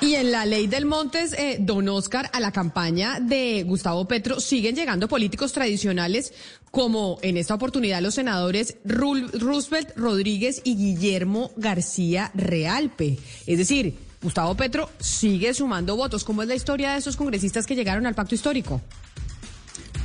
[0.00, 4.38] Y en la ley del Montes, eh, don Oscar, a la campaña de Gustavo Petro
[4.38, 6.32] siguen llegando políticos tradicionales
[6.70, 13.18] como en esta oportunidad los senadores Roosevelt Rodríguez y Guillermo García Realpe.
[13.44, 16.22] Es decir, Gustavo Petro sigue sumando votos.
[16.22, 18.80] ¿Cómo es la historia de esos congresistas que llegaron al pacto histórico?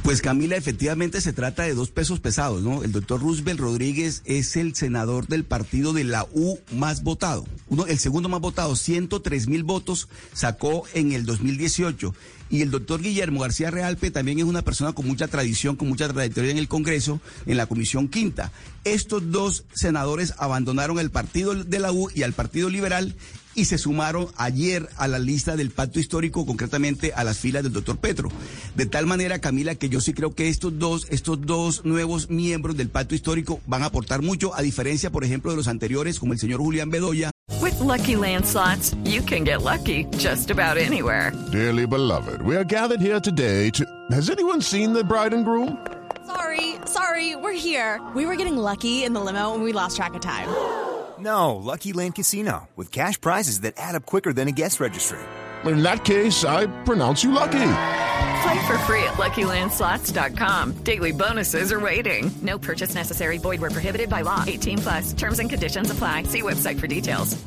[0.03, 2.83] Pues Camila, efectivamente se trata de dos pesos pesados, ¿no?
[2.83, 7.87] El doctor Roosevelt Rodríguez es el senador del partido de la U más votado, uno,
[7.87, 12.13] el segundo más votado, 103 mil votos sacó en el 2018.
[12.49, 16.07] Y el doctor Guillermo García Realpe también es una persona con mucha tradición, con mucha
[16.07, 18.51] trayectoria en el Congreso, en la Comisión Quinta.
[18.83, 23.15] Estos dos senadores abandonaron el partido de la U y al Partido Liberal
[23.55, 27.73] y se sumaron ayer a la lista del pacto histórico, concretamente a las filas del
[27.73, 28.29] doctor Petro.
[28.75, 32.77] De tal manera, Camila, que yo sí creo que estos dos, estos dos nuevos miembros
[32.77, 36.33] del pacto histórico van a aportar mucho, a diferencia, por ejemplo, de los anteriores, como
[36.33, 37.31] el señor Julián Bedoya.
[37.61, 41.31] With Lucky Land slots, you can get lucky just about anywhere.
[41.51, 43.85] Dearly beloved, we are gathered here today to.
[44.11, 45.77] Has anyone seen the bride and groom?
[46.25, 48.01] Sorry, sorry, we're here.
[48.15, 50.47] We were getting lucky in the limo and we lost track of time.
[51.23, 55.19] No, Lucky Land Casino, with cash prizes that add up quicker than a guest registry.
[55.63, 57.51] In that case, I pronounce you lucky.
[58.43, 60.83] Play for free at LuckyLandSlots.com.
[60.83, 62.29] Daily bonuses are waiting.
[62.41, 63.37] No purchase necessary.
[63.37, 64.43] Void where prohibited by law.
[64.45, 65.13] 18 plus.
[65.13, 66.23] Terms and conditions apply.
[66.23, 67.37] See website for details.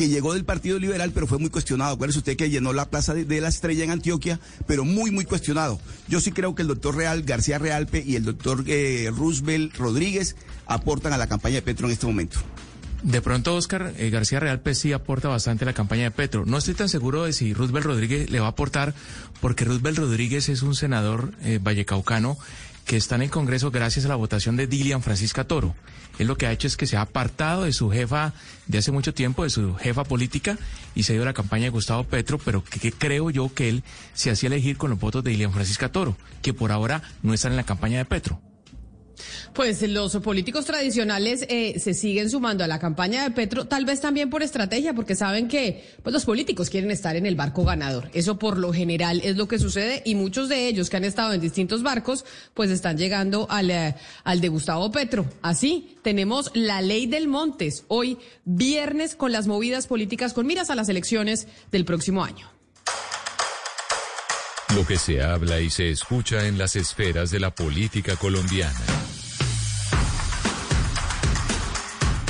[0.00, 1.92] que llegó del Partido Liberal, pero fue muy cuestionado.
[1.92, 5.26] Acuérdese usted que llenó la Plaza de, de la Estrella en Antioquia, pero muy, muy
[5.26, 5.78] cuestionado.
[6.08, 10.36] Yo sí creo que el doctor Real, García Realpe y el doctor eh, Roosevelt Rodríguez
[10.64, 12.38] aportan a la campaña de Petro en este momento.
[13.02, 16.44] De pronto, Oscar eh, García Real pues, sí aporta bastante a la campaña de Petro.
[16.44, 18.94] No estoy tan seguro de si Roosevelt Rodríguez le va a aportar,
[19.40, 22.36] porque Roosevelt Rodríguez es un senador eh, vallecaucano
[22.84, 25.74] que está en el Congreso gracias a la votación de Dilian Francisca Toro.
[26.18, 28.34] Él lo que ha hecho es que se ha apartado de su jefa
[28.66, 30.58] de hace mucho tiempo, de su jefa política,
[30.94, 33.54] y se ha ido a la campaña de Gustavo Petro, pero que, que creo yo
[33.54, 37.02] que él se hacía elegir con los votos de Dilian Francisca Toro, que por ahora
[37.22, 38.40] no están en la campaña de Petro.
[39.52, 44.00] Pues los políticos tradicionales eh, se siguen sumando a la campaña de Petro, tal vez
[44.00, 48.10] también por estrategia, porque saben que pues, los políticos quieren estar en el barco ganador.
[48.14, 51.32] Eso por lo general es lo que sucede y muchos de ellos que han estado
[51.32, 53.94] en distintos barcos, pues están llegando al, eh,
[54.24, 55.26] al de Gustavo Petro.
[55.42, 60.74] Así tenemos la ley del Montes, hoy viernes con las movidas políticas con miras a
[60.74, 62.48] las elecciones del próximo año.
[64.74, 68.99] Lo que se habla y se escucha en las esferas de la política colombiana.